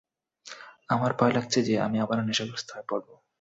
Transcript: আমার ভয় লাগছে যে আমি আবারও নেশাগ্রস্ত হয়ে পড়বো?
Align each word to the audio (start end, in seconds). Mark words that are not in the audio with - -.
আমার 0.89 1.11
ভয় 1.19 1.33
লাগছে 1.37 1.59
যে 1.67 1.73
আমি 1.85 1.97
আবারও 1.99 2.23
নেশাগ্রস্ত 2.23 2.67
হয়ে 2.71 2.89
পড়বো? 2.89 3.13